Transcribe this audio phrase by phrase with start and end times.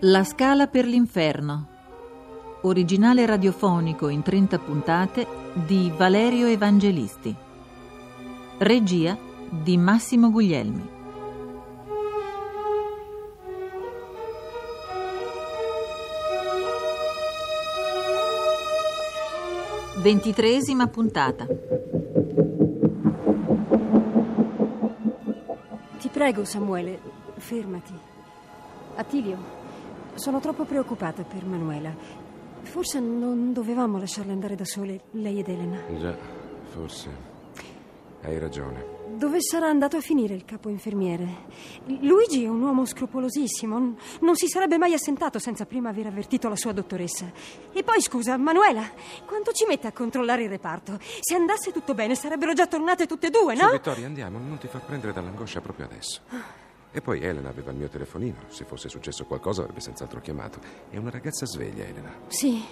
[0.00, 1.68] La scala per l'inferno.
[2.64, 7.34] Originale radiofonico in 30 puntate di Valerio Evangelisti.
[8.58, 9.16] Regia
[9.48, 10.86] di Massimo Guglielmi.
[20.02, 21.46] Ventitresima puntata.
[25.98, 27.00] Ti prego, Samuele,
[27.36, 27.94] fermati.
[28.96, 29.65] Attilio,
[30.16, 31.94] sono troppo preoccupata per Manuela.
[32.62, 35.80] Forse non dovevamo lasciarle andare da sole, lei ed Elena.
[35.98, 36.16] Già,
[36.64, 37.34] forse.
[38.22, 38.94] Hai ragione.
[39.16, 41.44] Dove sarà andato a finire il capo infermiere?
[42.00, 43.94] Luigi è un uomo scrupolosissimo.
[44.20, 47.30] Non si sarebbe mai assentato senza prima aver avvertito la sua dottoressa.
[47.72, 48.82] E poi, scusa, Manuela,
[49.24, 50.98] quanto ci mette a controllare il reparto?
[51.20, 53.66] Se andasse tutto bene, sarebbero già tornate tutte e due, no?
[53.68, 56.20] Su, Vittoria, andiamo, non ti far prendere dall'angoscia proprio adesso.
[56.96, 58.36] E poi Elena aveva il mio telefonino.
[58.48, 60.60] Se fosse successo qualcosa avrebbe senz'altro chiamato.
[60.88, 62.10] È una ragazza sveglia, Elena.
[62.28, 62.64] Sì.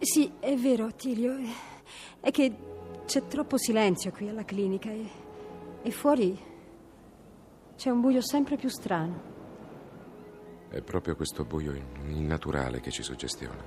[0.00, 1.36] Sì, è vero, Attilio.
[2.18, 2.52] È che
[3.06, 5.08] c'è troppo silenzio qui alla clinica e,
[5.80, 6.36] e fuori
[7.76, 9.30] c'è un buio sempre più strano.
[10.68, 13.62] È proprio questo buio in- innaturale che ci suggestiona.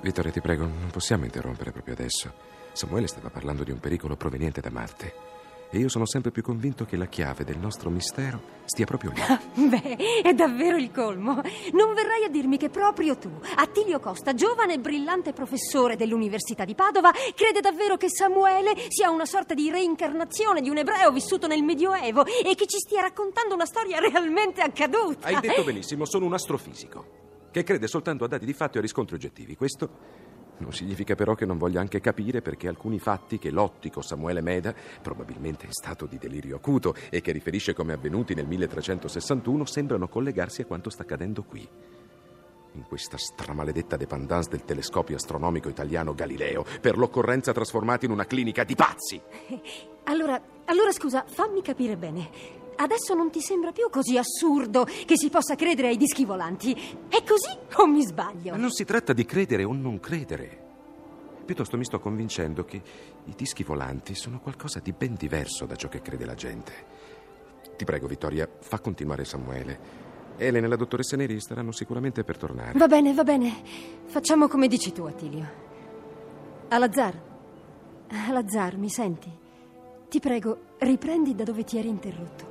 [0.00, 2.32] Vittoria, ti prego, non possiamo interrompere proprio adesso.
[2.72, 5.39] Samuele stava parlando di un pericolo proveniente da Marte.
[5.72, 9.20] E io sono sempre più convinto che la chiave del nostro mistero stia proprio lì.
[9.68, 11.40] Beh, è davvero il colmo.
[11.72, 16.74] Non verrai a dirmi che proprio tu, Attilio Costa, giovane e brillante professore dell'Università di
[16.74, 21.62] Padova, crede davvero che Samuele sia una sorta di reincarnazione di un ebreo vissuto nel
[21.62, 25.28] Medioevo e che ci stia raccontando una storia realmente accaduta.
[25.28, 27.18] Hai detto benissimo, sono un astrofisico
[27.52, 29.54] che crede soltanto a dati di fatto e a riscontri oggettivi.
[29.54, 29.88] Questo
[30.60, 34.74] non significa però che non voglia anche capire perché alcuni fatti che l'ottico Samuele Meda,
[35.02, 40.62] probabilmente in stato di delirio acuto e che riferisce come avvenuti nel 1361, sembrano collegarsi
[40.62, 41.66] a quanto sta accadendo qui.
[42.74, 48.62] In questa stramaledetta dependance del telescopio astronomico italiano Galileo, per l'occorrenza trasformata in una clinica
[48.62, 49.20] di pazzi.
[50.04, 52.59] Allora, allora scusa, fammi capire bene.
[52.80, 56.72] Adesso non ti sembra più così assurdo che si possa credere ai dischi volanti?
[56.72, 58.52] È così o mi sbaglio?
[58.52, 60.68] Ma non si tratta di credere o non credere.
[61.44, 62.80] Piuttosto mi sto convincendo che
[63.24, 66.72] i dischi volanti sono qualcosa di ben diverso da ciò che crede la gente.
[67.76, 69.78] Ti prego, Vittoria, fa continuare Samuele.
[70.38, 72.78] Elena e la dottoressa Neri staranno sicuramente per tornare.
[72.78, 73.62] Va bene, va bene.
[74.06, 75.46] Facciamo come dici tu, Attilio.
[76.68, 77.22] Alazar.
[78.08, 79.30] Alazar, mi senti?
[80.08, 82.49] Ti prego, riprendi da dove ti eri interrotto.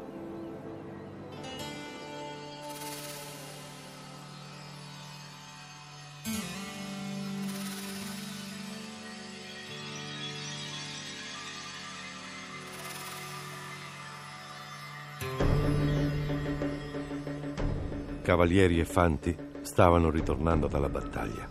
[18.29, 21.47] Cavalieri e fanti stavano ritornando dalla battaglia.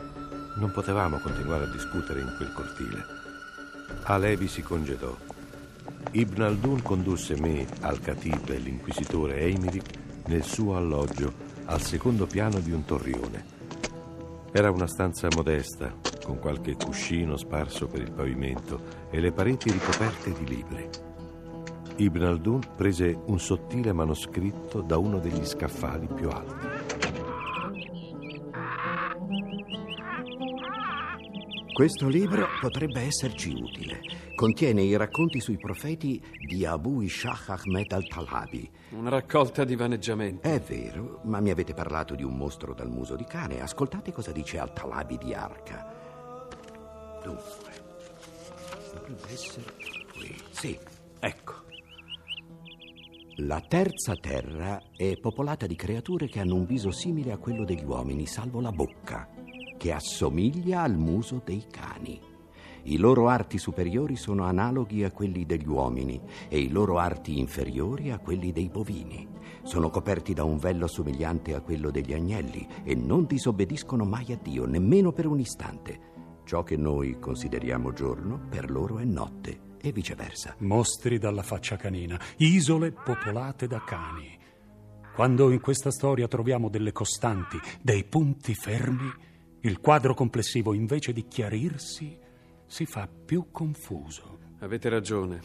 [0.58, 3.04] Non potevamo continuare a discutere in quel cortile.
[4.04, 5.12] Alevi si congedò.
[6.12, 9.82] Ibn Aldun condusse me, Al-Khatib e l'inquisitore Eimiri
[10.26, 11.32] nel suo alloggio
[11.64, 13.44] al secondo piano di un torrione.
[14.52, 15.92] Era una stanza modesta,
[16.24, 20.88] con qualche cuscino sparso per il pavimento e le pareti ricoperte di libri.
[22.00, 26.66] Ibn Aldun prese un sottile manoscritto da uno degli scaffali più alti.
[31.72, 34.00] Questo libro potrebbe esserci utile.
[34.36, 38.70] Contiene i racconti sui profeti di Abu Ishaq Ahmed al-Talabi.
[38.90, 40.46] Una raccolta di vaneggiamenti.
[40.48, 43.60] È vero, ma mi avete parlato di un mostro dal muso di cane.
[43.60, 46.48] Ascoltate cosa dice al-Talabi di Arca.
[47.24, 47.72] Dunque,
[48.94, 49.72] dovrebbe essere
[50.12, 50.36] qui.
[50.50, 50.78] Sì,
[51.18, 51.66] ecco.
[53.42, 57.84] La terza terra è popolata di creature che hanno un viso simile a quello degli
[57.84, 59.28] uomini, salvo la bocca,
[59.76, 62.20] che assomiglia al muso dei cani.
[62.82, 68.10] I loro arti superiori sono analoghi a quelli degli uomini e i loro arti inferiori
[68.10, 69.28] a quelli dei bovini.
[69.62, 74.38] Sono coperti da un vello somigliante a quello degli agnelli e non disobbediscono mai a
[74.42, 76.00] Dio, nemmeno per un istante.
[76.42, 79.67] Ciò che noi consideriamo giorno, per loro è notte.
[79.80, 80.54] E viceversa.
[80.58, 84.36] Mostri dalla faccia canina, isole popolate da cani.
[85.14, 89.10] Quando in questa storia troviamo delle costanti, dei punti fermi,
[89.62, 92.16] il quadro complessivo invece di chiarirsi
[92.64, 94.38] si fa più confuso.
[94.60, 95.40] Avete ragione.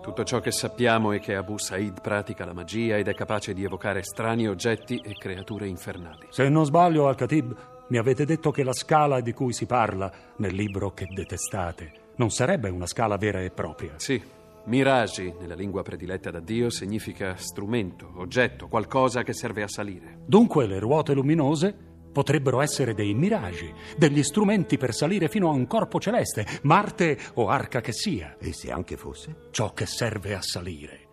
[0.00, 3.64] Tutto ciò che sappiamo è che Abu Said pratica la magia ed è capace di
[3.64, 6.28] evocare strani oggetti e creature infernali.
[6.30, 7.56] Se non sbaglio, Al-Khatib,
[7.88, 12.30] mi avete detto che la scala di cui si parla nel libro che detestate non
[12.30, 13.94] sarebbe una scala vera e propria.
[13.96, 14.22] Sì,
[14.66, 20.18] Miragi, nella lingua prediletta da Dio, significa strumento, oggetto, qualcosa che serve a salire.
[20.26, 21.74] Dunque le ruote luminose
[22.12, 27.48] potrebbero essere dei miragi, degli strumenti per salire fino a un corpo celeste, Marte o
[27.48, 28.36] arca che sia.
[28.38, 29.48] E se anche fosse?
[29.50, 31.06] Ciò che serve a salire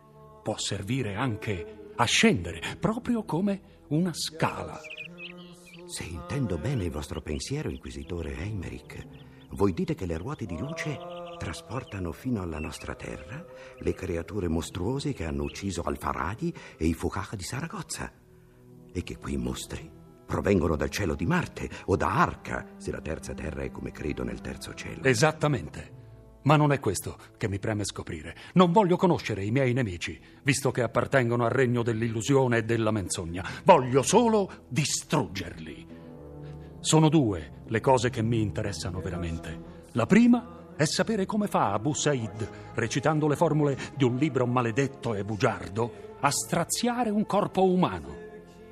[0.45, 4.79] può servire anche a scendere, proprio come una scala.
[5.87, 9.07] Se intendo bene il vostro pensiero, inquisitore Eimerick,
[9.55, 10.97] voi dite che le ruote di luce
[11.37, 13.43] trasportano fino alla nostra terra
[13.79, 18.11] le creature mostruose che hanno ucciso Al-Faradi e i Fukah di Saragozza
[18.91, 19.89] e che quei mostri
[20.25, 24.23] provengono dal cielo di Marte o da Arca, se la terza terra è come credo
[24.23, 25.03] nel terzo cielo.
[25.03, 26.03] Esattamente.
[26.43, 28.35] Ma non è questo che mi preme scoprire.
[28.53, 33.43] Non voglio conoscere i miei nemici, visto che appartengono al regno dell'illusione e della menzogna.
[33.63, 36.04] Voglio solo distruggerli.
[36.85, 39.87] Sono due le cose che mi interessano veramente.
[39.93, 45.15] La prima è sapere come fa Abu Said, recitando le formule di un libro maledetto
[45.15, 48.15] e bugiardo, a straziare un corpo umano.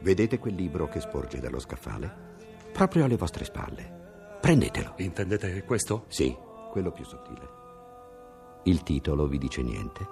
[0.01, 2.15] Vedete quel libro che sporge dallo scaffale?
[2.71, 4.38] Proprio alle vostre spalle.
[4.39, 4.94] Prendetelo.
[4.98, 6.06] Intendete questo?
[6.09, 6.38] Sì,
[6.69, 7.50] quello più sottile.
[8.66, 10.07] Il titolo vi dice niente?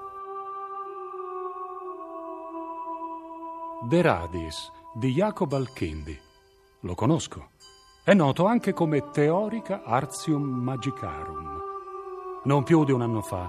[3.87, 6.19] De Radis di Jacob Alkindi.
[6.79, 7.50] Lo conosco.
[8.03, 11.61] È noto anche come Theorica Artium Magicarum.
[12.45, 13.47] Non più di un anno fa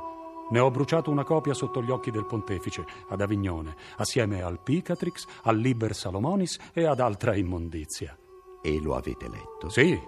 [0.50, 5.24] ne ho bruciato una copia sotto gli occhi del pontefice ad Avignone, assieme al Picatrix,
[5.44, 8.14] al Liber Salomonis e ad altra immondizia.
[8.60, 9.70] E lo avete letto?
[9.70, 9.98] Sì.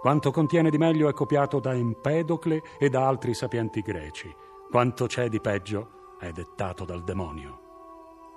[0.00, 4.34] Quanto contiene di meglio è copiato da Empedocle e da altri sapienti greci.
[4.70, 7.69] Quanto c'è di peggio è dettato dal demonio.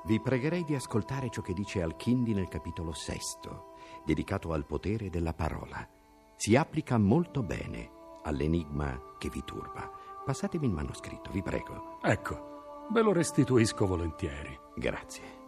[0.05, 5.33] Vi pregherei di ascoltare ciò che dice Alchindi nel capitolo sesto, dedicato al potere della
[5.33, 5.87] parola.
[6.35, 7.89] Si applica molto bene
[8.23, 9.89] all'enigma che vi turba.
[10.25, 11.99] Passatemi il manoscritto, vi prego.
[12.01, 14.59] Ecco, ve lo restituisco volentieri.
[14.75, 15.41] Grazie.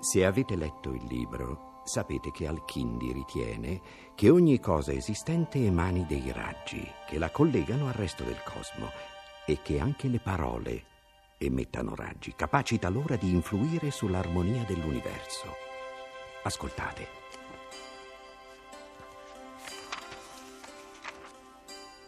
[0.00, 3.82] Se avete letto il libro, sapete che Alchindi ritiene
[4.14, 8.88] che ogni cosa esistente emani dei raggi che la collegano al resto del cosmo
[9.44, 10.84] e che anche le parole
[11.42, 15.46] emettano raggi, capaci talora di influire sull'armonia dell'universo.
[16.42, 17.08] Ascoltate.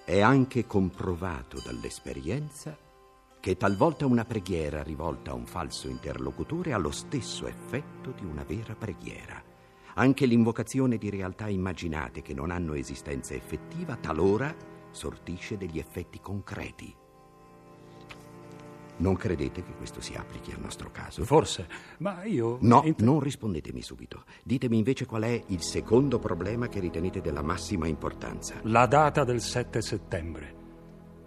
[0.05, 2.77] È anche comprovato dall'esperienza
[3.41, 8.45] che talvolta una preghiera rivolta a un falso interlocutore ha lo stesso effetto di una
[8.45, 9.43] vera preghiera.
[9.95, 14.55] Anche l'invocazione di realtà immaginate che non hanno esistenza effettiva talora
[14.91, 17.02] sortisce degli effetti concreti.
[18.99, 21.25] Non credete che questo si applichi al nostro caso?
[21.25, 21.67] Forse,
[21.99, 22.59] ma io...
[22.61, 24.25] No, int- non rispondetemi subito.
[24.45, 28.61] Ditemi invece qual è il secondo problema che ritenete della massima importanza.
[28.65, 30.61] La data del 7 settembre.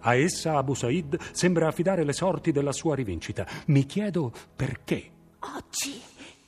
[0.00, 3.46] A essa Abu Said sembra affidare le sorti della sua rivincita.
[3.66, 5.10] Mi chiedo perché.
[5.56, 6.00] Oggi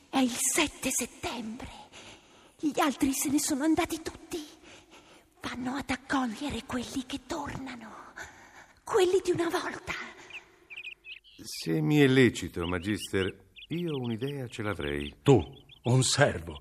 [0.09, 1.67] è il 7 settembre.
[2.57, 4.43] Gli altri se ne sono andati tutti.
[5.41, 7.87] Vanno ad accogliere quelli che tornano.
[8.83, 9.93] Quelli di una volta.
[11.41, 13.33] Se mi è lecito, Magister,
[13.69, 15.15] io un'idea ce l'avrei.
[15.21, 15.41] Tu,
[15.83, 16.59] un servo.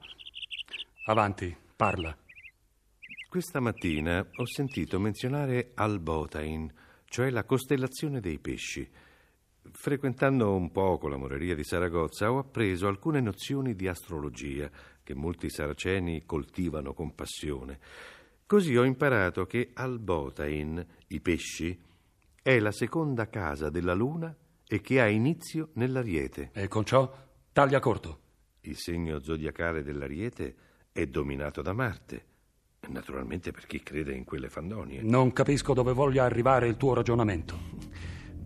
[1.06, 2.16] Avanti, parla.
[3.28, 6.72] Questa mattina ho sentito menzionare Albotain,
[7.06, 8.88] cioè la costellazione dei pesci.
[9.72, 14.70] Frequentando un poco la moreria di Saragozza ho appreso alcune nozioni di astrologia
[15.02, 17.80] che molti saraceni coltivano con passione.
[18.46, 21.76] Così ho imparato che Albotain, i pesci,
[22.40, 24.32] è la seconda casa della luna
[24.68, 26.50] e che ha inizio nell'Ariete.
[26.52, 27.10] E con ciò
[27.52, 28.20] taglia corto.
[28.60, 30.54] Il segno zodiacale dell'Ariete
[30.92, 32.26] è dominato da Marte.
[32.88, 35.02] Naturalmente per chi crede in quelle fandonie.
[35.02, 37.56] Non capisco dove voglia arrivare il tuo ragionamento.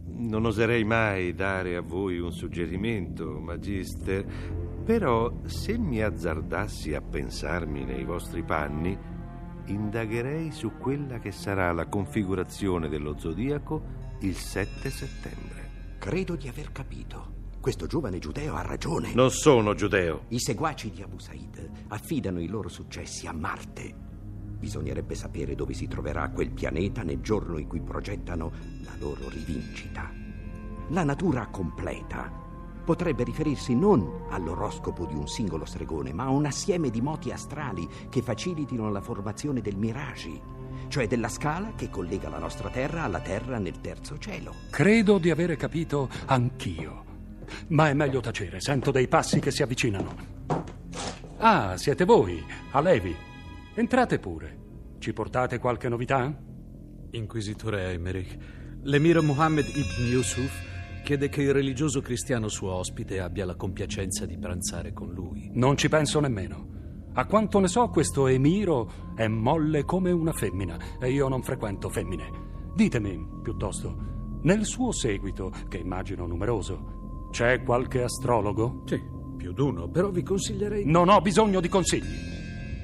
[0.04, 4.24] Non oserei mai dare a voi un suggerimento, Magister,
[4.84, 8.96] però se mi azzardassi a pensarmi nei vostri panni,
[9.66, 15.61] indagherei su quella che sarà la configurazione dello zodiaco il 7 settembre.
[16.02, 17.50] Credo di aver capito.
[17.60, 19.14] Questo giovane giudeo ha ragione.
[19.14, 20.24] Non sono giudeo.
[20.30, 23.94] I seguaci di Abu Said affidano i loro successi a Marte.
[24.58, 28.50] Bisognerebbe sapere dove si troverà quel pianeta nel giorno in cui progettano
[28.82, 30.10] la loro rivincita.
[30.88, 32.32] La natura completa
[32.84, 37.88] potrebbe riferirsi non all'oroscopo di un singolo stregone, ma a un assieme di moti astrali
[38.08, 40.42] che facilitino la formazione del miragi,
[40.92, 44.52] cioè della scala che collega la nostra Terra alla Terra nel terzo cielo.
[44.68, 47.04] Credo di avere capito anch'io.
[47.68, 50.14] Ma è meglio tacere, sento dei passi che si avvicinano.
[51.38, 53.16] Ah, siete voi, Alevi.
[53.74, 54.58] Entrate pure.
[54.98, 56.30] Ci portate qualche novità?
[57.12, 58.36] Inquisitore Emmerich,
[58.82, 64.36] l'emiro Mohammed ibn Yusuf chiede che il religioso cristiano suo ospite abbia la compiacenza di
[64.36, 65.48] pranzare con lui.
[65.54, 66.71] Non ci penso nemmeno.
[67.14, 71.90] A quanto ne so, questo emiro è molle come una femmina e io non frequento
[71.90, 72.30] femmine.
[72.74, 73.94] Ditemi, piuttosto,
[74.42, 78.82] nel suo seguito, che immagino numeroso, c'è qualche astrologo?
[78.86, 78.98] Sì,
[79.36, 80.86] più d'uno, però vi consiglierei...
[80.86, 82.16] Non ho bisogno di consigli.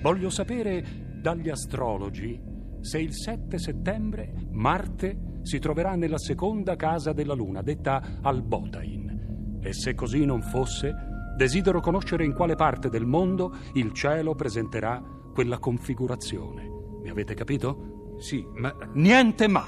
[0.02, 2.38] Voglio sapere dagli astrologi
[2.80, 9.58] se il 7 settembre Marte si troverà nella seconda casa della Luna, detta Albotain.
[9.62, 11.07] E se così non fosse,
[11.38, 15.00] desidero conoscere in quale parte del mondo il cielo presenterà
[15.32, 16.68] quella configurazione.
[17.00, 18.16] Mi avete capito?
[18.18, 18.74] Sì, ma...
[18.94, 19.64] Niente ma!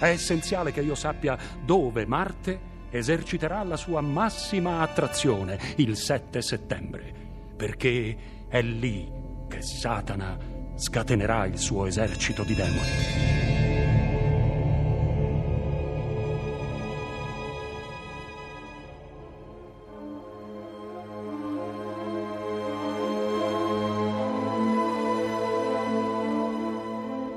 [0.00, 7.14] È essenziale che io sappia dove Marte eserciterà la sua massima attrazione il 7 settembre,
[7.56, 8.16] perché
[8.48, 9.06] è lì
[9.48, 10.38] che Satana
[10.76, 13.41] scatenerà il suo esercito di demoni.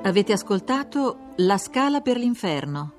[0.06, 2.92] Avete ascoltato La Scala per l'Inferno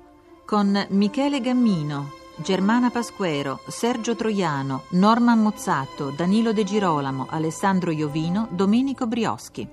[0.44, 9.06] con Michele Gammino, Germana Pasquero, Sergio Troiano, Norman Mozzato, Danilo De Girolamo, Alessandro Iovino, Domenico
[9.06, 9.66] Brioschi.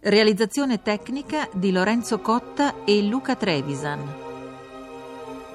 [0.00, 4.02] Realizzazione tecnica di Lorenzo Cotta e Luca Trevisan.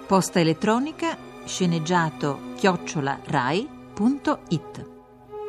[0.07, 4.89] Posta elettronica sceneggiato chiocciola rai.it.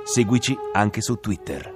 [0.03, 1.76] Seguici anche su Twitter.